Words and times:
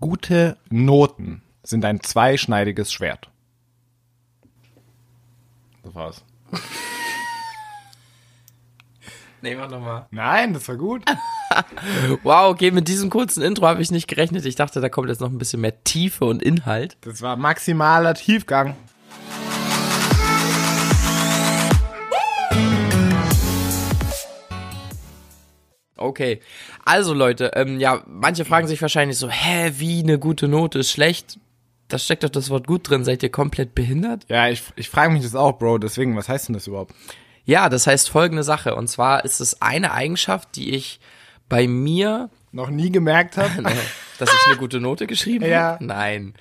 Gute 0.00 0.58
Noten 0.68 1.42
sind 1.62 1.84
ein 1.84 2.00
zweischneidiges 2.00 2.92
Schwert. 2.92 3.30
Das 5.82 5.94
war's. 5.94 6.24
Nee, 9.42 9.54
mach 9.54 9.70
nochmal. 9.70 10.06
Nein, 10.10 10.54
das 10.54 10.66
war 10.66 10.76
gut. 10.76 11.02
Wow, 12.24 12.50
okay, 12.50 12.70
mit 12.72 12.88
diesem 12.88 13.08
kurzen 13.08 13.42
Intro 13.42 13.66
habe 13.66 13.80
ich 13.80 13.90
nicht 13.92 14.08
gerechnet. 14.08 14.44
Ich 14.44 14.56
dachte, 14.56 14.80
da 14.80 14.88
kommt 14.88 15.08
jetzt 15.08 15.20
noch 15.20 15.30
ein 15.30 15.38
bisschen 15.38 15.60
mehr 15.60 15.84
Tiefe 15.84 16.24
und 16.24 16.42
Inhalt. 16.42 16.96
Das 17.02 17.22
war 17.22 17.36
maximaler 17.36 18.14
Tiefgang. 18.14 18.74
Okay, 26.06 26.40
also 26.84 27.12
Leute, 27.14 27.52
ähm, 27.54 27.78
ja, 27.80 28.02
manche 28.06 28.44
fragen 28.44 28.66
sich 28.68 28.80
wahrscheinlich 28.80 29.18
so, 29.18 29.28
hä, 29.28 29.72
wie 29.76 30.02
eine 30.02 30.18
gute 30.18 30.48
Note 30.48 30.78
ist 30.78 30.90
schlecht? 30.90 31.38
Da 31.88 31.98
steckt 31.98 32.24
doch 32.24 32.30
das 32.30 32.50
Wort 32.50 32.66
gut 32.66 32.88
drin. 32.90 33.04
Seid 33.04 33.22
ihr 33.22 33.30
komplett 33.30 33.74
behindert? 33.74 34.24
Ja, 34.28 34.48
ich, 34.48 34.62
ich 34.74 34.88
frage 34.88 35.12
mich 35.12 35.22
das 35.22 35.36
auch, 35.36 35.52
Bro. 35.58 35.78
Deswegen, 35.78 36.16
was 36.16 36.28
heißt 36.28 36.48
denn 36.48 36.54
das 36.54 36.66
überhaupt? 36.66 36.92
Ja, 37.44 37.68
das 37.68 37.86
heißt 37.86 38.10
folgende 38.10 38.42
Sache. 38.42 38.74
Und 38.74 38.88
zwar 38.88 39.24
ist 39.24 39.38
es 39.40 39.62
eine 39.62 39.92
Eigenschaft, 39.92 40.48
die 40.56 40.74
ich 40.74 40.98
bei 41.48 41.68
mir, 41.68 42.28
Noch 42.50 42.70
nie 42.70 42.90
gemerkt 42.90 43.36
habe. 43.36 43.62
dass 44.18 44.30
ich 44.32 44.46
eine 44.48 44.56
gute 44.56 44.80
Note 44.80 45.06
geschrieben 45.06 45.44
Ja. 45.44 45.72
habe? 45.74 45.84
Nein. 45.84 46.34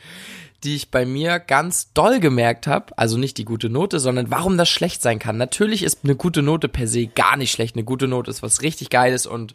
Die 0.64 0.76
ich 0.76 0.90
bei 0.90 1.06
mir 1.06 1.40
ganz 1.40 1.94
doll 1.94 2.20
gemerkt 2.20 2.66
habe, 2.66 2.98
also 2.98 3.18
nicht 3.18 3.38
die 3.38 3.46
gute 3.46 3.70
Note, 3.70 4.00
sondern 4.00 4.32
warum 4.32 4.58
das 4.58 4.70
schlecht 4.70 5.02
sein 5.02 5.20
kann. 5.20 5.38
Natürlich 5.38 5.84
ist 5.84 6.00
eine 6.04 6.16
gute 6.16 6.42
Note 6.42 6.68
per 6.70 6.88
se 6.88 7.06
gar 7.08 7.38
nicht 7.38 7.52
schlecht. 7.52 7.76
Eine 7.76 7.84
gute 7.84 8.08
Note 8.08 8.32
ist 8.32 8.42
was 8.42 8.62
richtig 8.64 8.90
Geiles 8.90 9.28
und 9.28 9.54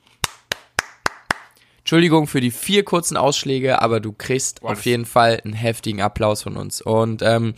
Entschuldigung 1.78 2.26
für 2.28 2.40
die 2.40 2.50
vier 2.52 2.84
kurzen 2.84 3.16
Ausschläge, 3.16 3.82
aber 3.82 3.98
du 4.00 4.12
kriegst 4.12 4.62
auf 4.62 4.74
das- 4.76 4.84
jeden 4.84 5.06
Fall 5.06 5.40
einen 5.44 5.54
heftigen 5.54 6.00
Applaus 6.02 6.42
von 6.42 6.56
uns. 6.56 6.80
Und 6.80 7.22
ähm, 7.22 7.54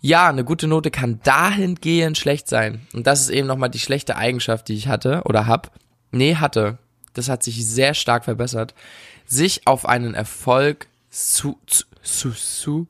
ja, 0.00 0.28
eine 0.28 0.44
gute 0.44 0.66
Note 0.66 0.90
kann 0.90 1.20
dahingehend 1.22 2.18
schlecht 2.18 2.48
sein. 2.48 2.86
Und 2.92 3.06
das 3.06 3.20
ist 3.20 3.30
eben 3.30 3.46
nochmal 3.46 3.70
die 3.70 3.78
schlechte 3.78 4.16
Eigenschaft, 4.16 4.68
die 4.68 4.74
ich 4.74 4.88
hatte 4.88 5.22
oder 5.26 5.46
hab. 5.46 5.70
Nee, 6.10 6.36
hatte. 6.36 6.78
Das 7.12 7.28
hat 7.28 7.42
sich 7.44 7.64
sehr 7.64 7.94
stark 7.94 8.24
verbessert. 8.24 8.74
Sich 9.26 9.66
auf 9.66 9.86
einen 9.86 10.14
Erfolg 10.14 10.88
zu, 11.14 11.60
zu, 11.66 11.84
zu, 12.02 12.32
zu, 12.32 12.86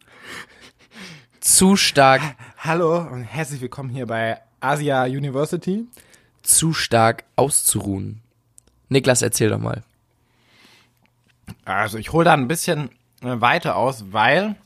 zu 1.40 1.76
stark, 1.76 2.22
Hallo 2.56 2.96
und 2.96 3.22
herzlich 3.22 3.60
willkommen 3.60 3.90
hier 3.90 4.06
bei 4.06 4.40
Asia 4.60 5.04
University. 5.04 5.86
zu 6.42 6.72
stark 6.72 7.24
auszuruhen. 7.36 8.22
Niklas, 8.88 9.20
erzähl 9.20 9.50
doch 9.50 9.58
mal. 9.58 9.82
Also 11.66 11.98
ich 11.98 12.14
hole 12.14 12.24
da 12.24 12.32
ein 12.32 12.48
bisschen 12.48 12.88
äh, 13.20 13.42
weiter 13.42 13.76
aus, 13.76 14.06
weil 14.12 14.56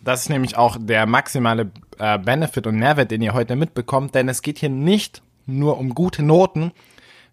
das 0.00 0.22
ist 0.22 0.28
nämlich 0.28 0.56
auch 0.56 0.76
der 0.80 1.06
maximale 1.06 1.70
äh, 1.98 2.18
Benefit 2.18 2.66
und 2.66 2.76
Mehrwert, 2.76 3.12
den 3.12 3.22
ihr 3.22 3.34
heute 3.34 3.54
mitbekommt, 3.54 4.16
denn 4.16 4.28
es 4.28 4.42
geht 4.42 4.58
hier 4.58 4.68
nicht 4.68 5.22
nur 5.46 5.78
um 5.78 5.94
gute 5.94 6.24
Noten, 6.24 6.72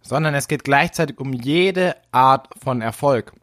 sondern 0.04 0.36
es 0.36 0.48
geht 0.48 0.64
gleichzeitig 0.64 1.18
um 1.18 1.34
jede 1.34 1.96
Art 2.12 2.48
von 2.62 2.82
Erfolg. 2.82 3.34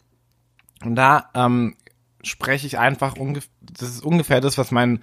Und 0.84 0.94
da 0.94 1.28
ähm, 1.34 1.74
spreche 2.22 2.66
ich 2.66 2.78
einfach 2.78 3.16
ungefähr, 3.16 3.50
das 3.60 3.88
ist 3.88 4.04
ungefähr 4.04 4.40
das, 4.40 4.58
was 4.58 4.70
mein 4.70 5.00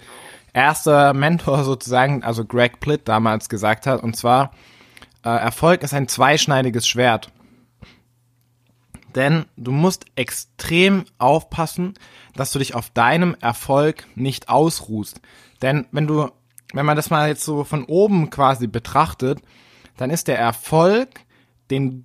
erster 0.52 1.14
Mentor 1.14 1.64
sozusagen, 1.64 2.22
also 2.22 2.44
Greg 2.44 2.80
Plitt 2.80 3.08
damals 3.08 3.48
gesagt 3.48 3.86
hat, 3.86 4.02
und 4.02 4.16
zwar, 4.16 4.52
äh, 5.24 5.30
Erfolg 5.30 5.82
ist 5.82 5.94
ein 5.94 6.08
zweischneidiges 6.08 6.86
Schwert. 6.86 7.30
Denn 9.14 9.46
du 9.56 9.72
musst 9.72 10.04
extrem 10.16 11.04
aufpassen, 11.18 11.94
dass 12.34 12.52
du 12.52 12.58
dich 12.58 12.74
auf 12.74 12.90
deinem 12.90 13.36
Erfolg 13.40 14.06
nicht 14.14 14.48
ausruhst. 14.48 15.20
Denn 15.62 15.86
wenn 15.92 16.06
du, 16.06 16.30
wenn 16.72 16.86
man 16.86 16.96
das 16.96 17.10
mal 17.10 17.28
jetzt 17.28 17.44
so 17.44 17.64
von 17.64 17.84
oben 17.84 18.30
quasi 18.30 18.66
betrachtet, 18.66 19.40
dann 19.96 20.10
ist 20.10 20.28
der 20.28 20.38
Erfolg, 20.38 21.20
den, 21.70 22.04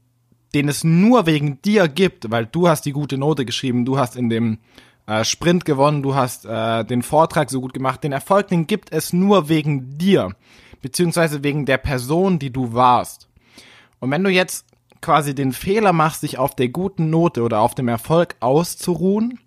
den 0.53 0.69
es 0.69 0.83
nur 0.83 1.25
wegen 1.25 1.61
dir 1.61 1.87
gibt, 1.87 2.31
weil 2.31 2.45
du 2.45 2.67
hast 2.67 2.85
die 2.85 2.93
gute 2.93 3.17
Note 3.17 3.45
geschrieben, 3.45 3.85
du 3.85 3.97
hast 3.97 4.15
in 4.15 4.29
dem 4.29 4.59
äh, 5.05 5.23
Sprint 5.23 5.65
gewonnen, 5.65 6.03
du 6.03 6.15
hast 6.15 6.45
äh, 6.45 6.83
den 6.85 7.01
Vortrag 7.01 7.49
so 7.49 7.61
gut 7.61 7.73
gemacht, 7.73 8.03
den 8.03 8.11
Erfolg, 8.11 8.47
den 8.47 8.67
gibt 8.67 8.91
es 8.91 9.13
nur 9.13 9.49
wegen 9.49 9.97
dir, 9.97 10.35
beziehungsweise 10.81 11.43
wegen 11.43 11.65
der 11.65 11.77
Person, 11.77 12.39
die 12.39 12.51
du 12.51 12.73
warst. 12.73 13.27
Und 13.99 14.11
wenn 14.11 14.23
du 14.23 14.29
jetzt 14.29 14.65
quasi 15.01 15.35
den 15.35 15.51
Fehler 15.51 15.93
machst, 15.93 16.23
dich 16.23 16.37
auf 16.37 16.55
der 16.55 16.69
guten 16.69 17.09
Note 17.09 17.43
oder 17.43 17.59
auf 17.59 17.75
dem 17.75 17.87
Erfolg 17.87 18.35
auszuruhen, 18.39 19.39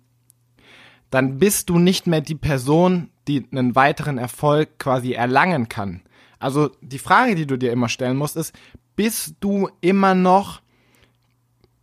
dann 1.09 1.39
bist 1.39 1.69
du 1.69 1.79
nicht 1.79 2.07
mehr 2.07 2.21
die 2.21 2.35
Person, 2.35 3.09
die 3.27 3.45
einen 3.51 3.75
weiteren 3.75 4.17
Erfolg 4.17 4.77
quasi 4.79 5.13
erlangen 5.13 5.69
kann. 5.69 6.01
Also 6.39 6.69
die 6.81 6.99
Frage, 6.99 7.35
die 7.35 7.47
du 7.47 7.57
dir 7.57 7.71
immer 7.71 7.89
stellen 7.89 8.17
musst, 8.17 8.35
ist, 8.35 8.53
bist 8.95 9.35
du 9.39 9.69
immer 9.81 10.15
noch, 10.15 10.61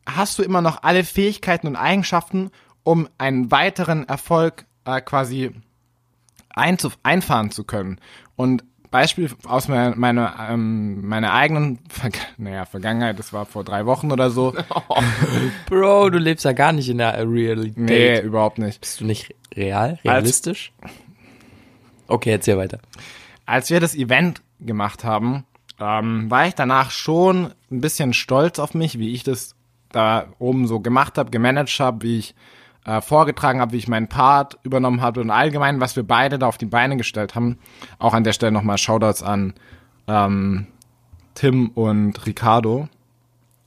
hast 0.06 0.38
du 0.38 0.42
immer 0.42 0.60
noch 0.60 0.82
alle 0.82 1.04
Fähigkeiten 1.04 1.66
und 1.66 1.76
Eigenschaften, 1.76 2.50
um 2.84 3.08
einen 3.18 3.50
weiteren 3.50 4.08
Erfolg 4.08 4.66
äh, 4.84 5.00
quasi 5.00 5.50
einfahren 6.54 7.50
zu 7.50 7.64
können? 7.64 7.98
Und 8.36 8.62
Beispiel 8.94 9.28
aus 9.48 9.66
meiner, 9.66 9.96
meiner, 9.96 10.36
ähm, 10.50 11.04
meiner 11.04 11.32
eigenen, 11.32 11.80
Verga 11.88 12.20
naja, 12.36 12.64
Vergangenheit, 12.64 13.18
das 13.18 13.32
war 13.32 13.44
vor 13.44 13.64
drei 13.64 13.86
Wochen 13.86 14.12
oder 14.12 14.30
so. 14.30 14.54
Bro, 15.68 16.10
du 16.10 16.18
lebst 16.18 16.44
ja 16.44 16.52
gar 16.52 16.70
nicht 16.72 16.88
in 16.88 16.98
der 16.98 17.28
Realität. 17.28 17.76
Nee, 17.76 18.20
überhaupt 18.20 18.58
nicht. 18.58 18.80
Bist 18.80 19.00
du 19.00 19.04
nicht 19.04 19.34
real, 19.56 19.98
realistisch? 20.04 20.72
Okay, 22.06 22.30
erzähl 22.30 22.56
weiter. 22.56 22.78
Als 23.46 23.68
wir 23.68 23.80
das 23.80 23.96
Event 23.96 24.42
gemacht 24.60 25.02
haben, 25.02 25.44
ähm, 25.80 26.30
war 26.30 26.46
ich 26.46 26.54
danach 26.54 26.92
schon 26.92 27.52
ein 27.72 27.80
bisschen 27.80 28.12
stolz 28.14 28.60
auf 28.60 28.74
mich, 28.74 29.00
wie 29.00 29.12
ich 29.12 29.24
das 29.24 29.56
da 29.90 30.26
oben 30.38 30.68
so 30.68 30.78
gemacht 30.78 31.18
habe, 31.18 31.32
gemanagt 31.32 31.80
habe, 31.80 32.02
wie 32.02 32.18
ich 32.18 32.36
äh, 32.84 33.00
vorgetragen 33.00 33.60
habe, 33.60 33.72
wie 33.72 33.78
ich 33.78 33.88
meinen 33.88 34.08
Part 34.08 34.58
übernommen 34.62 35.00
habe 35.00 35.20
und 35.20 35.30
allgemein, 35.30 35.80
was 35.80 35.96
wir 35.96 36.02
beide 36.02 36.38
da 36.38 36.46
auf 36.46 36.58
die 36.58 36.66
Beine 36.66 36.96
gestellt 36.96 37.34
haben. 37.34 37.58
Auch 37.98 38.14
an 38.14 38.24
der 38.24 38.32
Stelle 38.32 38.52
nochmal 38.52 38.78
Shoutouts 38.78 39.22
an 39.22 39.54
ähm, 40.06 40.66
Tim 41.34 41.68
und 41.70 42.26
Ricardo 42.26 42.88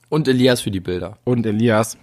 Und 0.08 0.28
Elias 0.28 0.60
für 0.60 0.70
die 0.70 0.80
Bilder. 0.80 1.18
und 1.24 1.44
Elias. 1.46 1.98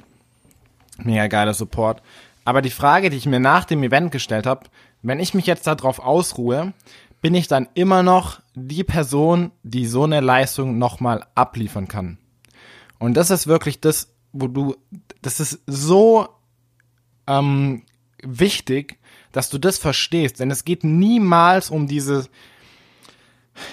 Mega 0.97 1.27
geiler 1.27 1.53
Support. 1.53 2.01
Aber 2.45 2.61
die 2.61 2.69
Frage, 2.69 3.09
die 3.09 3.17
ich 3.17 3.25
mir 3.25 3.39
nach 3.39 3.65
dem 3.65 3.83
Event 3.83 4.11
gestellt 4.11 4.45
habe, 4.45 4.67
wenn 5.01 5.19
ich 5.19 5.33
mich 5.33 5.45
jetzt 5.45 5.67
darauf 5.67 5.99
ausruhe, 5.99 6.73
bin 7.21 7.33
ich 7.33 7.47
dann 7.47 7.67
immer 7.73 8.03
noch 8.03 8.39
die 8.53 8.83
Person, 8.83 9.51
die 9.63 9.87
so 9.87 10.03
eine 10.03 10.19
Leistung 10.21 10.77
nochmal 10.77 11.25
abliefern 11.33 11.87
kann. 11.87 12.17
Und 12.99 13.15
das 13.15 13.31
ist 13.31 13.47
wirklich 13.47 13.81
das, 13.81 14.13
wo 14.31 14.47
du, 14.47 14.75
das 15.21 15.39
ist 15.39 15.61
so 15.65 16.27
ähm, 17.27 17.83
wichtig, 18.21 18.97
dass 19.31 19.49
du 19.49 19.57
das 19.57 19.77
verstehst. 19.77 20.39
Denn 20.39 20.51
es 20.51 20.65
geht 20.65 20.83
niemals 20.83 21.69
um 21.69 21.87
diese, 21.87 22.27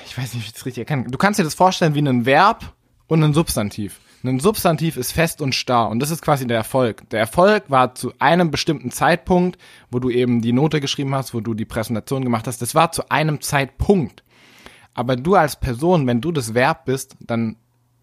ich 0.06 0.16
weiß 0.16 0.34
nicht, 0.34 0.44
wie 0.44 0.48
ich 0.48 0.52
das 0.52 0.66
richtig 0.66 0.82
erkennen. 0.82 1.10
Du 1.10 1.18
kannst 1.18 1.38
dir 1.38 1.44
das 1.44 1.54
vorstellen 1.54 1.94
wie 1.94 2.00
ein 2.00 2.26
Verb 2.26 2.74
und 3.06 3.22
ein 3.22 3.34
Substantiv. 3.34 4.00
Ein 4.24 4.38
Substantiv 4.38 4.96
ist 4.96 5.10
fest 5.10 5.42
und 5.42 5.52
starr 5.52 5.88
und 5.88 5.98
das 5.98 6.10
ist 6.10 6.22
quasi 6.22 6.46
der 6.46 6.56
Erfolg. 6.56 7.08
Der 7.10 7.18
Erfolg 7.18 7.64
war 7.68 7.96
zu 7.96 8.12
einem 8.20 8.52
bestimmten 8.52 8.92
Zeitpunkt, 8.92 9.58
wo 9.90 9.98
du 9.98 10.10
eben 10.10 10.40
die 10.40 10.52
Note 10.52 10.80
geschrieben 10.80 11.12
hast, 11.14 11.34
wo 11.34 11.40
du 11.40 11.54
die 11.54 11.64
Präsentation 11.64 12.22
gemacht 12.22 12.46
hast. 12.46 12.62
Das 12.62 12.76
war 12.76 12.92
zu 12.92 13.10
einem 13.10 13.40
Zeitpunkt. 13.40 14.22
Aber 14.94 15.16
du 15.16 15.34
als 15.34 15.58
Person, 15.58 16.06
wenn 16.06 16.20
du 16.20 16.30
das 16.30 16.54
Verb 16.54 16.84
bist, 16.84 17.16
dann, 17.18 17.56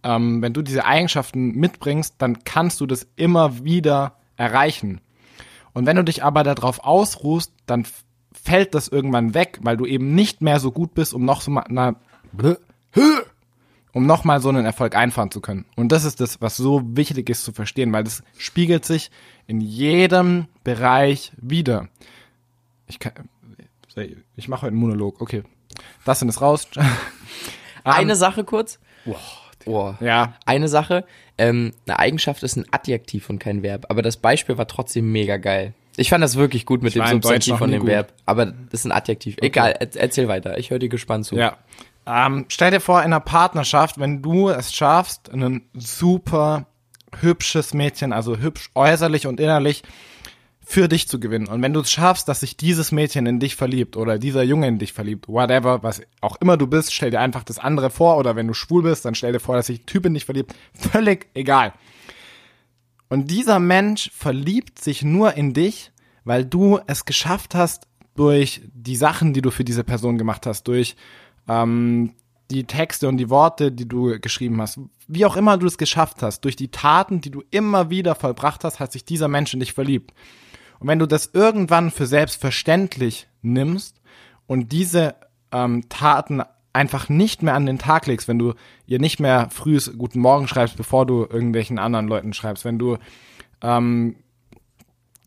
ähm, 0.04 0.42
wenn 0.42 0.54
du 0.54 0.62
diese 0.62 0.86
Eigenschaften 0.86 1.52
mitbringst, 1.56 2.16
dann 2.18 2.44
kannst 2.44 2.82
du 2.82 2.86
das 2.86 3.08
immer 3.16 3.64
wieder 3.64 4.16
erreichen. 4.36 5.00
Und 5.74 5.86
wenn 5.86 5.96
du 5.96 6.04
dich 6.04 6.24
aber 6.24 6.44
darauf 6.44 6.84
ausruhst, 6.84 7.54
dann 7.66 7.86
fällt 8.32 8.74
das 8.74 8.88
irgendwann 8.88 9.34
weg, 9.34 9.60
weil 9.62 9.78
du 9.78 9.86
eben 9.86 10.16
nicht 10.16 10.42
mehr 10.42 10.60
so 10.60 10.72
gut 10.72 10.94
bist, 10.94 11.14
um 11.14 11.26
noch 11.26 11.42
so 11.42 11.52
mal, 11.52 11.66
na, 11.70 11.96
um 13.94 14.06
noch 14.06 14.24
mal 14.24 14.40
so 14.42 14.50
einen 14.50 14.66
Erfolg 14.66 14.96
einfahren 14.96 15.32
zu 15.32 15.42
können. 15.42 15.66
Und 15.76 15.92
das 15.92 16.04
ist 16.04 16.20
das, 16.20 16.42
was 16.42 16.58
so 16.58 16.82
wichtig 16.96 17.30
ist 17.30 17.44
zu 17.44 17.52
verstehen, 17.52 17.92
weil 17.92 18.04
das 18.04 18.24
spiegelt 18.38 18.86
sich 18.86 19.12
in 19.48 19.62
jedem 19.62 20.48
Bereich 20.64 21.32
wieder. 21.38 21.88
Ich 22.88 23.00
kann, 23.00 23.30
ich 24.36 24.48
mache 24.48 24.64
heute 24.64 24.72
einen 24.72 24.80
Monolog, 24.80 25.22
okay. 25.22 25.44
Das 26.06 26.20
sind 26.20 26.30
es 26.30 26.42
raus. 26.42 26.68
Eine 27.84 28.16
Sache 28.16 28.44
kurz. 28.44 28.80
Oh. 29.66 29.94
ja, 30.00 30.34
Eine 30.46 30.68
Sache, 30.68 31.06
ähm, 31.38 31.74
eine 31.88 32.00
Eigenschaft 32.00 32.44
ist 32.44 32.56
ein 32.56 32.66
Adjektiv 32.72 33.30
und 33.30 33.40
kein 33.40 33.64
Verb, 33.64 33.86
aber 33.90 34.02
das 34.02 34.18
Beispiel 34.18 34.58
war 34.58 34.68
trotzdem 34.68 35.12
mega 35.12 35.38
geil. 35.38 35.74
Ich 35.98 36.10
fand 36.10 36.24
das 36.24 36.38
wirklich 36.38 36.66
gut 36.66 36.82
mit 36.82 36.96
dem 36.96 37.06
Substantiv 37.06 37.60
nie 37.60 37.72
dem 37.72 37.80
gut. 37.82 37.90
Verb, 37.90 38.14
aber 38.26 38.46
das 38.46 38.82
ist 38.82 38.86
ein 38.86 38.92
Adjektiv. 38.94 39.36
Egal, 39.42 39.72
er 39.72 39.96
erzähl 39.96 40.28
weiter. 40.30 40.58
Ich 40.58 40.70
höre 40.70 40.80
dir 40.80 40.88
gespannt 40.88 41.26
zu. 41.26 41.36
Ja. 41.36 41.58
Ähm, 42.06 42.46
stell 42.48 42.72
dir 42.72 42.80
vor, 42.80 43.00
in 43.00 43.08
einer 43.08 43.20
Partnerschaft, 43.20 44.00
wenn 44.00 44.22
du 44.22 44.50
es 44.50 44.74
schaffst, 44.74 45.30
ein 45.32 45.64
super 45.74 46.66
hübsches 47.20 47.74
Mädchen, 47.74 48.14
also 48.14 48.38
hübsch 48.38 48.70
äußerlich 48.76 49.28
und 49.28 49.40
innerlich, 49.40 49.84
für 50.72 50.88
dich 50.88 51.08
zu 51.08 51.20
gewinnen. 51.20 51.48
Und 51.48 51.64
wenn 51.64 51.74
du 51.74 51.80
es 51.80 51.90
schaffst, 51.92 52.28
dass 52.28 52.42
sich 52.42 52.56
dieses 52.56 52.92
Mädchen 52.92 53.26
in 53.26 53.40
dich 53.40 53.56
verliebt 53.56 53.98
oder 53.98 54.20
dieser 54.20 54.44
Junge 54.44 54.68
in 54.68 54.78
dich 54.78 54.94
verliebt, 54.94 55.28
whatever, 55.28 55.82
was 55.82 56.04
auch 56.22 56.36
immer 56.42 56.58
du 56.58 56.68
bist, 56.68 56.94
stell 56.94 57.10
dir 57.10 57.22
einfach 57.22 57.44
das 57.44 57.58
andere 57.58 57.90
vor. 57.90 58.18
Oder 58.18 58.36
wenn 58.36 58.46
du 58.46 58.54
schwul 58.54 58.84
bist, 58.84 59.04
dann 59.04 59.16
stell 59.16 59.34
dir 59.34 59.40
vor, 59.40 59.56
dass 59.56 59.66
sich 59.66 59.80
ein 59.82 59.86
Typ 59.88 60.06
in 60.06 60.14
dich 60.14 60.26
verliebt. 60.26 60.54
Völlig 60.76 61.26
egal. 61.34 61.74
Und 63.10 63.32
dieser 63.32 63.58
Mensch 63.58 64.12
verliebt 64.14 64.78
sich 64.78 65.02
nur 65.02 65.34
in 65.34 65.56
dich, 65.56 65.92
weil 66.24 66.46
du 66.46 66.80
es 66.86 67.06
geschafft 67.06 67.56
hast, 67.56 67.88
durch 68.16 68.62
die 68.72 68.96
Sachen, 68.96 69.34
die 69.34 69.42
du 69.42 69.50
für 69.50 69.64
diese 69.64 69.84
Person 69.84 70.20
gemacht 70.20 70.46
hast, 70.46 70.68
durch 70.68 70.96
ähm, 71.48 72.14
die 72.52 72.66
Texte 72.66 73.08
und 73.08 73.18
die 73.18 73.32
Worte, 73.32 73.72
die 73.72 73.88
du 73.88 74.20
geschrieben 74.20 74.62
hast, 74.62 74.80
wie 75.08 75.26
auch 75.26 75.36
immer 75.36 75.58
du 75.58 75.66
es 75.66 75.80
geschafft 75.80 76.22
hast, 76.22 76.42
durch 76.42 76.56
die 76.56 76.70
Taten, 76.70 77.22
die 77.22 77.32
du 77.32 77.42
immer 77.50 77.90
wieder 77.90 78.14
vollbracht 78.14 78.64
hast, 78.64 78.80
hat 78.80 78.92
sich 78.92 79.04
dieser 79.04 79.30
Mensch 79.30 79.56
in 79.56 79.62
dich 79.62 79.74
verliebt. 79.74 80.14
Und 80.80 80.88
wenn 80.88 81.00
du 81.00 81.06
das 81.06 81.32
irgendwann 81.34 81.92
für 81.92 82.06
selbstverständlich 82.06 83.28
nimmst 83.42 84.02
und 84.48 84.72
diese 84.72 85.16
ähm, 85.52 85.88
Taten 85.90 86.42
einfach 86.74 87.10
nicht 87.10 87.44
mehr 87.44 87.56
an 87.56 87.66
den 87.66 87.80
Tag 87.80 88.08
legst, 88.08 88.28
wenn 88.28 88.40
du 88.40 88.54
ihr 88.86 89.00
nicht 89.00 89.20
mehr 89.20 89.50
frühes 89.50 89.98
Guten 89.98 90.20
Morgen 90.20 90.48
schreibst, 90.48 90.78
bevor 90.78 91.06
du 91.06 91.26
irgendwelchen 91.26 91.80
anderen 91.80 92.08
Leuten 92.08 92.34
schreibst, 92.34 92.64
wenn 92.64 92.80
du 92.80 92.98
ähm, 93.62 94.16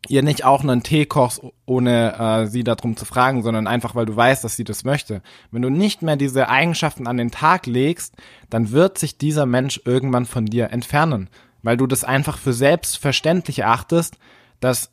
ihr 0.09 0.23
nicht 0.23 0.43
auch 0.43 0.63
einen 0.63 0.83
Tee 0.83 1.05
kochst, 1.05 1.41
ohne 1.65 2.17
äh, 2.17 2.47
sie 2.47 2.63
darum 2.63 2.97
zu 2.97 3.05
fragen, 3.05 3.41
sondern 3.41 3.67
einfach, 3.67 3.95
weil 3.95 4.05
du 4.05 4.15
weißt, 4.15 4.43
dass 4.43 4.55
sie 4.55 4.63
das 4.63 4.83
möchte. 4.83 5.21
Wenn 5.51 5.61
du 5.61 5.69
nicht 5.69 6.01
mehr 6.01 6.15
diese 6.15 6.49
Eigenschaften 6.49 7.07
an 7.07 7.17
den 7.17 7.31
Tag 7.31 7.65
legst, 7.67 8.15
dann 8.49 8.71
wird 8.71 8.97
sich 8.97 9.17
dieser 9.17 9.45
Mensch 9.45 9.81
irgendwann 9.85 10.25
von 10.25 10.45
dir 10.45 10.71
entfernen, 10.71 11.29
weil 11.61 11.77
du 11.77 11.87
das 11.87 12.03
einfach 12.03 12.37
für 12.37 12.53
selbstverständlich 12.53 13.59
erachtest, 13.59 14.17
dass 14.59 14.92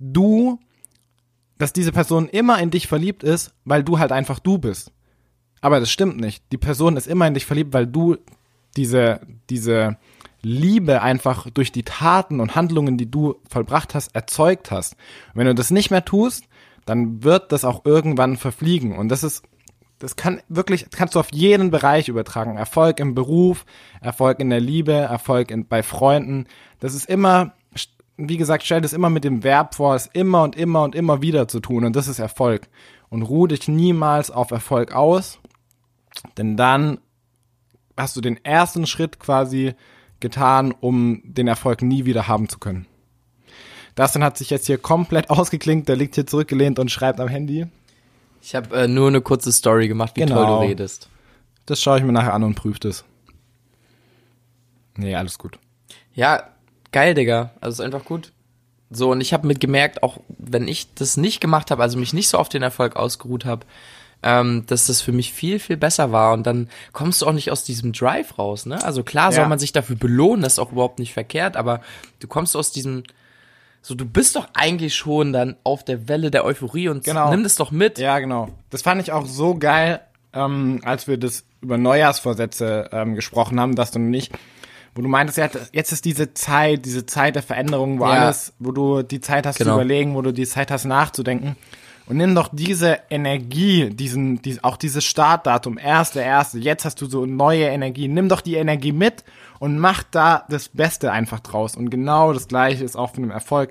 du, 0.00 0.58
dass 1.58 1.72
diese 1.72 1.92
Person 1.92 2.28
immer 2.28 2.58
in 2.58 2.70
dich 2.70 2.88
verliebt 2.88 3.22
ist, 3.22 3.52
weil 3.64 3.84
du 3.84 3.98
halt 3.98 4.12
einfach 4.12 4.38
du 4.38 4.58
bist. 4.58 4.92
Aber 5.60 5.78
das 5.78 5.90
stimmt 5.90 6.18
nicht. 6.18 6.42
Die 6.52 6.58
Person 6.58 6.96
ist 6.96 7.06
immer 7.06 7.26
in 7.26 7.34
dich 7.34 7.46
verliebt, 7.46 7.74
weil 7.74 7.86
du 7.86 8.16
diese, 8.76 9.20
diese 9.50 9.98
Liebe 10.42 11.02
einfach 11.02 11.50
durch 11.50 11.70
die 11.70 11.82
Taten 11.82 12.40
und 12.40 12.54
Handlungen, 12.54 12.96
die 12.96 13.10
du 13.10 13.36
vollbracht 13.48 13.94
hast, 13.94 14.14
erzeugt 14.14 14.70
hast. 14.70 14.94
Und 15.34 15.40
wenn 15.40 15.46
du 15.46 15.54
das 15.54 15.70
nicht 15.70 15.90
mehr 15.90 16.04
tust, 16.04 16.44
dann 16.86 17.22
wird 17.22 17.52
das 17.52 17.64
auch 17.64 17.84
irgendwann 17.84 18.38
verfliegen. 18.38 18.96
Und 18.96 19.10
das 19.10 19.22
ist, 19.22 19.42
das 19.98 20.16
kann 20.16 20.40
wirklich, 20.48 20.86
kannst 20.90 21.14
du 21.14 21.20
auf 21.20 21.32
jeden 21.32 21.70
Bereich 21.70 22.08
übertragen. 22.08 22.56
Erfolg 22.56 23.00
im 23.00 23.14
Beruf, 23.14 23.66
Erfolg 24.00 24.40
in 24.40 24.48
der 24.48 24.60
Liebe, 24.60 24.92
Erfolg 24.92 25.50
in, 25.50 25.66
bei 25.66 25.82
Freunden. 25.82 26.46
Das 26.78 26.94
ist 26.94 27.06
immer, 27.06 27.52
wie 28.28 28.36
gesagt, 28.36 28.64
stell 28.64 28.80
das 28.80 28.92
immer 28.92 29.10
mit 29.10 29.24
dem 29.24 29.42
Verb 29.42 29.74
vor, 29.74 29.94
es 29.94 30.06
immer 30.12 30.42
und 30.42 30.56
immer 30.56 30.82
und 30.82 30.94
immer 30.94 31.22
wieder 31.22 31.48
zu 31.48 31.60
tun. 31.60 31.84
Und 31.84 31.96
das 31.96 32.08
ist 32.08 32.18
Erfolg. 32.18 32.68
Und 33.08 33.22
ruh 33.22 33.46
dich 33.46 33.66
niemals 33.68 34.30
auf 34.30 34.50
Erfolg 34.50 34.92
aus, 34.94 35.38
denn 36.36 36.56
dann 36.56 36.98
hast 37.96 38.16
du 38.16 38.20
den 38.20 38.42
ersten 38.44 38.86
Schritt 38.86 39.18
quasi 39.18 39.74
getan, 40.20 40.72
um 40.80 41.20
den 41.24 41.48
Erfolg 41.48 41.82
nie 41.82 42.04
wieder 42.04 42.28
haben 42.28 42.48
zu 42.48 42.58
können. 42.58 42.86
Dustin 43.96 44.22
hat 44.22 44.38
sich 44.38 44.50
jetzt 44.50 44.66
hier 44.66 44.78
komplett 44.78 45.28
ausgeklinkt, 45.30 45.88
der 45.88 45.96
liegt 45.96 46.14
hier 46.14 46.26
zurückgelehnt 46.26 46.78
und 46.78 46.90
schreibt 46.90 47.18
am 47.20 47.28
Handy. 47.28 47.66
Ich 48.42 48.54
habe 48.54 48.74
äh, 48.84 48.88
nur 48.88 49.08
eine 49.08 49.20
kurze 49.20 49.52
Story 49.52 49.88
gemacht, 49.88 50.12
wie 50.16 50.20
Genau. 50.20 50.36
toll 50.36 50.46
du 50.46 50.68
redest. 50.68 51.08
Das 51.66 51.82
schaue 51.82 51.98
ich 51.98 52.04
mir 52.04 52.12
nachher 52.12 52.32
an 52.34 52.42
und 52.44 52.54
prüfe 52.54 52.80
das. 52.80 53.04
Nee, 54.96 55.14
alles 55.14 55.38
gut. 55.38 55.58
Ja, 56.14 56.44
geil, 56.92 57.14
Digga. 57.14 57.50
Also 57.60 57.82
ist 57.82 57.86
einfach 57.86 58.04
gut. 58.04 58.32
So, 58.90 59.12
und 59.12 59.20
ich 59.20 59.32
habe 59.32 59.46
mit 59.46 59.60
gemerkt, 59.60 60.02
auch 60.02 60.18
wenn 60.38 60.66
ich 60.66 60.94
das 60.94 61.16
nicht 61.16 61.40
gemacht 61.40 61.70
habe, 61.70 61.82
also 61.82 61.98
mich 61.98 62.12
nicht 62.12 62.28
so 62.28 62.38
auf 62.38 62.48
den 62.48 62.62
Erfolg 62.62 62.96
ausgeruht 62.96 63.44
habe, 63.44 63.64
ähm, 64.22 64.64
dass 64.66 64.86
das 64.86 65.00
für 65.00 65.12
mich 65.12 65.32
viel, 65.32 65.58
viel 65.60 65.76
besser 65.76 66.10
war. 66.12 66.32
Und 66.32 66.44
dann 66.46 66.68
kommst 66.92 67.22
du 67.22 67.26
auch 67.26 67.32
nicht 67.32 67.50
aus 67.52 67.62
diesem 67.64 67.92
Drive 67.92 68.36
raus, 68.38 68.66
ne? 68.66 68.82
Also 68.84 69.02
klar 69.04 69.30
soll 69.32 69.42
Ja. 69.42 69.48
man 69.48 69.58
sich 69.60 69.72
dafür 69.72 69.96
belohnen, 69.96 70.42
das 70.42 70.54
ist 70.54 70.58
auch 70.58 70.72
überhaupt 70.72 70.98
nicht 70.98 71.14
verkehrt, 71.14 71.56
aber 71.56 71.80
du 72.18 72.26
kommst 72.26 72.56
aus 72.56 72.72
diesem, 72.72 73.04
so 73.80 73.94
du 73.94 74.04
bist 74.04 74.34
doch 74.36 74.48
eigentlich 74.54 74.94
schon 74.96 75.32
dann 75.32 75.56
auf 75.64 75.84
der 75.84 76.08
Welle 76.08 76.30
der 76.30 76.44
Euphorie 76.44 76.88
und 76.88 77.04
Genau. 77.04 77.30
nimm 77.30 77.44
das 77.44 77.54
doch 77.54 77.70
mit. 77.70 77.98
Ja, 77.98 78.18
genau. 78.18 78.48
Das 78.70 78.82
fand 78.82 79.00
ich 79.00 79.12
auch 79.12 79.24
so 79.24 79.54
geil, 79.54 80.00
ähm, 80.34 80.80
als 80.84 81.06
wir 81.06 81.16
das 81.16 81.44
über 81.62 81.78
Neujahrsvorsätze 81.78 82.90
ähm, 82.92 83.14
gesprochen 83.14 83.58
haben, 83.60 83.74
dass 83.76 83.90
du 83.92 84.00
nicht, 84.00 84.32
wo 84.94 85.02
du 85.02 85.08
meintest, 85.08 85.38
jetzt 85.72 85.92
ist 85.92 86.04
diese 86.04 86.34
Zeit, 86.34 86.84
diese 86.84 87.06
Zeit 87.06 87.36
der 87.36 87.42
Veränderung, 87.42 88.00
wo 88.00 88.04
Ja. 88.06 88.24
alles, 88.24 88.52
wo 88.58 88.72
du 88.72 89.02
die 89.02 89.20
Zeit 89.20 89.46
hast 89.46 89.58
Genau. 89.58 89.70
zu 89.72 89.74
überlegen, 89.76 90.14
wo 90.14 90.22
du 90.22 90.32
die 90.32 90.46
Zeit 90.46 90.70
hast 90.70 90.84
nachzudenken. 90.84 91.56
Und 92.06 92.16
nimm 92.16 92.34
doch 92.34 92.48
diese 92.52 92.98
Energie, 93.08 93.90
diesen, 93.90 94.42
dies, 94.42 94.64
auch 94.64 94.76
dieses 94.76 95.04
Startdatum, 95.04 95.78
erste, 95.78 96.20
erste, 96.20 96.58
jetzt 96.58 96.84
hast 96.84 97.00
du 97.00 97.06
so 97.06 97.24
neue 97.24 97.66
Energie, 97.66 98.08
nimm 98.08 98.28
doch 98.28 98.40
die 98.40 98.56
Energie 98.56 98.90
mit 98.90 99.22
und 99.60 99.78
mach 99.78 100.02
da 100.10 100.44
das 100.48 100.68
Beste 100.70 101.12
einfach 101.12 101.38
draus. 101.38 101.76
Und 101.76 101.88
genau 101.90 102.32
das 102.32 102.48
gleiche 102.48 102.82
ist 102.84 102.96
auch 102.96 103.14
von 103.14 103.22
dem 103.22 103.30
Erfolg. 103.30 103.70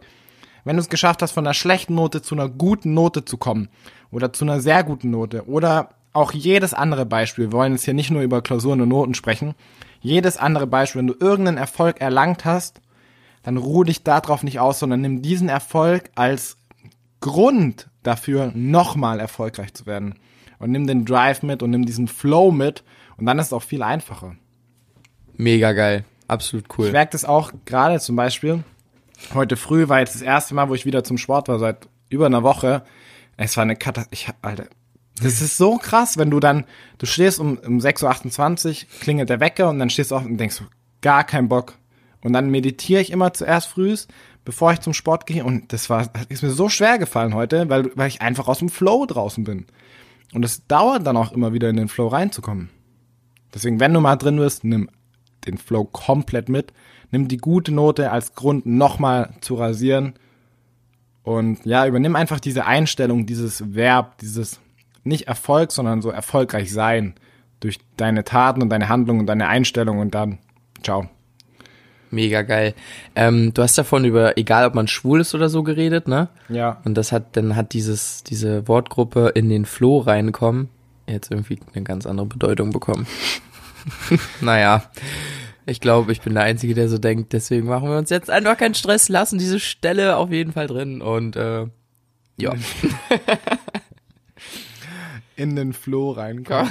Wenn 0.63 0.77
du 0.77 0.81
es 0.81 0.87
geschafft 0.89 1.21
hast, 1.21 1.31
von 1.33 1.45
einer 1.45 1.53
schlechten 1.53 1.95
Note 1.95 2.21
zu 2.21 2.33
einer 2.35 2.47
guten 2.47 2.93
Note 2.93 3.25
zu 3.25 3.35
kommen 3.37 3.67
oder 4.11 4.31
zu 4.31 4.45
einer 4.45 4.61
sehr 4.61 4.85
guten 4.85 5.09
Note 5.11 5.45
oder 5.49 5.89
auch 6.13 6.31
jedes 6.31 6.73
andere 6.73 7.05
Beispiel, 7.05 7.45
wir 7.47 7.51
wollen 7.51 7.73
jetzt 7.73 7.83
hier 7.85 7.93
nicht 7.93 8.09
nur 8.11 8.21
über 8.21 8.41
Klausuren 8.41 8.79
und 8.79 8.89
Noten 8.89 9.15
sprechen, 9.15 9.53
jedes 10.01 10.37
andere 10.37 10.67
Beispiel, 10.67 10.99
wenn 10.99 11.07
du 11.07 11.15
irgendeinen 11.19 11.57
Erfolg 11.57 12.01
erlangt 12.01 12.45
hast, 12.45 12.81
dann 13.43 13.57
ruh 13.57 13.83
dich 13.83 14.03
darauf 14.03 14.43
nicht 14.43 14.59
aus, 14.59 14.79
sondern 14.79 15.01
nimm 15.01 15.21
diesen 15.21 15.49
Erfolg 15.49 16.09
als 16.15 16.57
Grund 17.21 17.89
dafür, 18.03 18.51
nochmal 18.55 19.19
erfolgreich 19.19 19.73
zu 19.73 19.85
werden. 19.85 20.15
Und 20.57 20.71
nimm 20.71 20.87
den 20.87 21.05
Drive 21.05 21.41
mit 21.43 21.63
und 21.63 21.69
nimm 21.69 21.85
diesen 21.85 22.07
Flow 22.07 22.51
mit 22.51 22.83
und 23.17 23.25
dann 23.25 23.39
ist 23.39 23.47
es 23.47 23.53
auch 23.53 23.63
viel 23.63 23.83
einfacher. 23.83 24.35
Mega 25.35 25.71
geil. 25.71 26.03
Absolut 26.27 26.65
cool. 26.77 26.87
Ich 26.87 26.91
merke 26.91 27.13
das 27.13 27.25
auch 27.25 27.51
gerade 27.65 27.99
zum 27.99 28.15
Beispiel. 28.15 28.63
Heute 29.33 29.57
früh 29.57 29.87
war 29.87 29.99
jetzt 29.99 30.15
das 30.15 30.21
erste 30.21 30.53
Mal, 30.53 30.69
wo 30.69 30.75
ich 30.75 30.85
wieder 30.85 31.03
zum 31.03 31.17
Sport 31.17 31.47
war, 31.47 31.59
seit 31.59 31.87
über 32.09 32.25
einer 32.25 32.43
Woche. 32.43 32.83
Es 33.37 33.55
war 33.57 33.63
eine 33.63 33.75
Katastrophe. 33.75 34.33
Alter, 34.41 34.65
das 35.21 35.41
ist 35.41 35.57
so 35.57 35.77
krass, 35.77 36.17
wenn 36.17 36.29
du 36.29 36.39
dann, 36.39 36.65
du 36.97 37.05
stehst 37.05 37.39
um, 37.39 37.57
um 37.57 37.79
6.28 37.79 38.67
Uhr, 38.67 38.89
klingelt 38.99 39.29
der 39.29 39.39
Wecker 39.39 39.69
und 39.69 39.79
dann 39.79 39.89
stehst 39.89 40.11
du 40.11 40.15
auf 40.15 40.25
und 40.25 40.37
denkst, 40.37 40.61
gar 41.01 41.23
kein 41.23 41.49
Bock. 41.49 41.75
Und 42.21 42.33
dann 42.33 42.49
meditiere 42.49 43.01
ich 43.01 43.11
immer 43.11 43.33
zuerst 43.33 43.67
frühs, 43.67 44.07
bevor 44.43 44.73
ich 44.73 44.81
zum 44.81 44.93
Sport 44.93 45.25
gehe. 45.25 45.43
Und 45.43 45.71
das 45.71 45.89
war, 45.89 46.09
ist 46.29 46.43
mir 46.43 46.49
so 46.49 46.69
schwer 46.69 46.97
gefallen 46.97 47.33
heute, 47.33 47.69
weil, 47.69 47.91
weil 47.95 48.07
ich 48.07 48.21
einfach 48.21 48.47
aus 48.47 48.59
dem 48.59 48.69
Flow 48.69 49.05
draußen 49.05 49.43
bin. 49.43 49.65
Und 50.33 50.43
es 50.43 50.67
dauert 50.67 51.07
dann 51.07 51.17
auch 51.17 51.31
immer 51.31 51.53
wieder 51.53 51.69
in 51.69 51.77
den 51.77 51.87
Flow 51.87 52.07
reinzukommen. 52.07 52.69
Deswegen, 53.53 53.79
wenn 53.79 53.93
du 53.93 53.99
mal 53.99 54.15
drin 54.15 54.37
bist, 54.37 54.63
nimm 54.63 54.89
den 55.47 55.57
Flow 55.57 55.85
komplett 55.85 56.49
mit. 56.49 56.73
Nimm 57.11 57.27
die 57.27 57.37
gute 57.37 57.71
Note 57.71 58.11
als 58.11 58.35
Grund 58.35 58.65
nochmal 58.65 59.33
zu 59.41 59.55
rasieren. 59.55 60.13
Und 61.23 61.65
ja, 61.65 61.87
übernimm 61.87 62.15
einfach 62.15 62.39
diese 62.39 62.65
Einstellung, 62.65 63.25
dieses 63.25 63.73
Verb, 63.73 64.17
dieses 64.19 64.59
nicht 65.09 65.27
Erfolg, 65.27 65.71
sondern 65.71 66.01
so 66.01 66.09
erfolgreich 66.09 66.71
sein. 66.71 67.15
Durch 67.59 67.79
deine 67.97 68.23
Taten 68.23 68.61
und 68.61 68.69
deine 68.69 68.87
Handlungen 68.87 69.19
und 69.19 69.25
deine 69.25 69.49
Einstellung 69.49 69.99
und 69.99 70.15
dann, 70.15 70.37
ciao. 70.81 71.09
Mega 72.11 72.41
geil. 72.41 72.73
Ähm, 73.15 73.53
du 73.53 73.61
hast 73.61 73.77
davon 73.77 74.05
über, 74.05 74.37
egal 74.37 74.65
ob 74.65 74.73
man 74.73 74.87
schwul 74.87 75.19
ist 75.19 75.35
oder 75.35 75.49
so 75.49 75.61
geredet, 75.61 76.07
ne? 76.07 76.29
Ja. 76.47 76.81
Und 76.85 76.95
das 76.95 77.11
hat, 77.11 77.35
dann 77.35 77.55
hat 77.55 77.73
dieses, 77.73 78.23
diese 78.23 78.67
Wortgruppe 78.67 79.29
in 79.35 79.49
den 79.49 79.65
Floh 79.65 79.99
reinkommen, 79.99 80.69
jetzt 81.07 81.31
irgendwie 81.31 81.59
eine 81.73 81.83
ganz 81.83 82.05
andere 82.07 82.25
Bedeutung 82.25 82.71
bekommen. 82.71 83.05
naja. 84.41 84.83
Ich 85.65 85.81
glaube, 85.81 86.11
ich 86.11 86.21
bin 86.21 86.33
der 86.33 86.43
Einzige, 86.43 86.73
der 86.73 86.89
so 86.89 86.97
denkt, 86.97 87.33
deswegen 87.33 87.67
machen 87.67 87.89
wir 87.89 87.97
uns 87.97 88.09
jetzt 88.09 88.31
einfach 88.31 88.57
keinen 88.57 88.73
Stress, 88.73 89.07
lassen 89.07 89.37
diese 89.37 89.59
Stelle 89.59 90.17
auf 90.17 90.31
jeden 90.31 90.53
Fall 90.53 90.65
drin 90.65 91.01
und 91.01 91.35
äh, 91.35 91.67
ja. 92.37 92.53
In 95.39 95.55
den 95.55 95.71
Flow 95.71 96.11
reinkommen. 96.11 96.69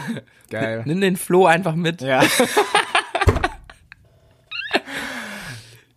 Geil. 0.51 0.83
Nimm 0.85 1.01
den 1.01 1.17
Floh 1.17 1.47
einfach 1.47 1.75
mit. 1.75 2.03
Ja. 2.03 2.23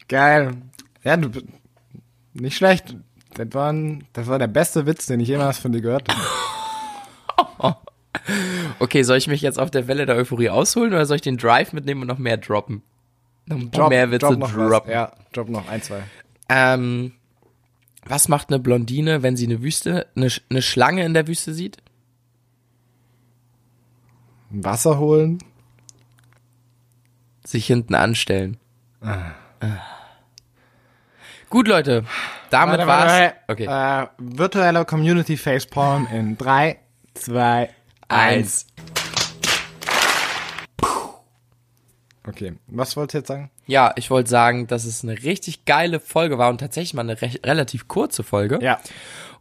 Geil. 0.07 0.53
Ja, 1.03 1.17
du, 1.17 1.29
nicht 2.33 2.55
schlecht. 2.55 2.95
Das 3.33 3.47
war, 3.51 3.73
ein, 3.73 4.05
das 4.13 4.27
war 4.27 4.39
der 4.39 4.47
beste 4.47 4.85
Witz, 4.85 5.05
den 5.05 5.19
ich 5.19 5.27
jemals 5.27 5.59
von 5.59 5.73
dir 5.73 5.81
gehört 5.81 6.07
habe. 6.09 7.75
Okay, 8.79 9.03
soll 9.03 9.17
ich 9.17 9.27
mich 9.27 9.41
jetzt 9.41 9.59
auf 9.59 9.71
der 9.71 9.87
Welle 9.87 10.05
der 10.05 10.15
Euphorie 10.15 10.49
ausholen 10.49 10.91
oder 10.93 11.05
soll 11.05 11.15
ich 11.15 11.21
den 11.21 11.37
Drive 11.37 11.73
mitnehmen 11.73 12.01
und 12.01 12.07
noch 12.07 12.17
mehr 12.17 12.37
droppen? 12.37 12.83
Noch 13.45 13.71
paar 13.71 13.89
mehr 13.89 14.11
Witze 14.11 14.27
drop 14.27 14.37
noch 14.39 14.55
was. 14.55 14.69
droppen. 14.69 14.91
Ja, 14.91 15.11
drop 15.33 15.49
noch 15.49 15.67
ein, 15.67 15.81
zwei. 15.81 16.03
Ähm, 16.49 17.13
was 18.05 18.27
macht 18.27 18.49
eine 18.49 18.59
Blondine, 18.59 19.23
wenn 19.23 19.35
sie 19.37 19.45
eine 19.45 19.61
Wüste, 19.61 20.07
eine, 20.15 20.29
eine 20.49 20.61
Schlange 20.61 21.05
in 21.05 21.13
der 21.13 21.27
Wüste 21.27 21.53
sieht? 21.53 21.77
Wasser 24.51 24.99
holen. 24.99 25.39
Sich 27.45 27.65
hinten 27.65 27.95
anstellen. 27.95 28.57
Ah. 29.01 29.31
Ah. 29.59 29.77
Gut, 31.49 31.67
Leute. 31.67 32.05
Damit 32.49 32.77
Warte, 32.79 32.87
war's. 32.87 33.11
warte, 33.11 33.35
Okay. 33.47 33.65
Äh, 33.65 34.07
virtuelle 34.17 34.85
Community 34.85 35.37
Facepalm 35.37 36.07
in 36.11 36.37
3, 36.37 36.77
2, 37.15 37.69
1. 38.07 38.67
Okay, 42.27 42.53
was 42.67 42.95
wolltest 42.95 43.13
du 43.13 43.17
jetzt 43.19 43.27
sagen? 43.29 43.49
Ja, 43.65 43.93
ich 43.95 44.11
wollte 44.11 44.29
sagen, 44.29 44.67
dass 44.67 44.85
es 44.85 45.03
eine 45.03 45.23
richtig 45.23 45.65
geile 45.65 45.99
Folge 45.99 46.37
war 46.37 46.49
und 46.49 46.59
tatsächlich 46.59 46.93
mal 46.93 47.01
eine 47.01 47.19
relativ 47.19 47.87
kurze 47.87 48.23
Folge. 48.23 48.59
Ja. 48.61 48.79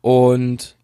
Und 0.00 0.76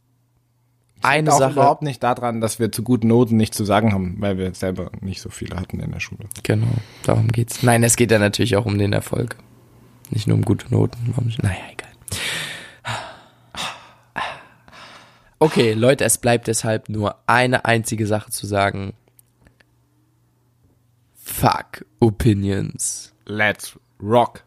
eine 1.06 1.32
auch 1.32 1.38
Sache. 1.38 1.52
überhaupt 1.52 1.82
nicht 1.82 2.02
daran, 2.02 2.40
dass 2.40 2.58
wir 2.58 2.72
zu 2.72 2.82
guten 2.82 3.08
Noten 3.08 3.36
nichts 3.36 3.56
zu 3.56 3.64
sagen 3.64 3.92
haben, 3.92 4.16
weil 4.18 4.38
wir 4.38 4.54
selber 4.54 4.90
nicht 5.00 5.20
so 5.20 5.30
viele 5.30 5.56
hatten 5.56 5.80
in 5.80 5.92
der 5.92 6.00
Schule. 6.00 6.24
Genau, 6.42 6.66
darum 7.04 7.28
geht's. 7.28 7.62
Nein, 7.62 7.82
es 7.82 7.96
geht 7.96 8.10
ja 8.10 8.18
natürlich 8.18 8.56
auch 8.56 8.66
um 8.66 8.78
den 8.78 8.92
Erfolg. 8.92 9.36
Nicht 10.10 10.26
nur 10.26 10.36
um 10.36 10.42
gute 10.44 10.72
Noten. 10.72 11.14
Naja, 11.42 11.56
egal. 11.72 11.90
Okay, 15.38 15.74
Leute, 15.74 16.04
es 16.04 16.16
bleibt 16.16 16.46
deshalb 16.46 16.88
nur 16.88 17.16
eine 17.26 17.66
einzige 17.66 18.06
Sache 18.06 18.30
zu 18.30 18.46
sagen. 18.46 18.94
Fuck 21.14 21.84
Opinions. 22.00 23.12
Let's 23.26 23.78
rock. 24.02 24.45